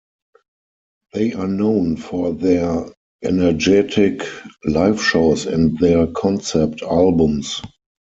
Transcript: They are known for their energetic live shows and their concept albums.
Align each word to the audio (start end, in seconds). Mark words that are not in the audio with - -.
They 1.13 1.33
are 1.33 1.47
known 1.47 1.95
for 1.95 2.33
their 2.33 2.87
energetic 3.23 4.23
live 4.65 4.99
shows 4.99 5.45
and 5.45 5.77
their 5.77 6.07
concept 6.07 6.81
albums. 6.81 7.61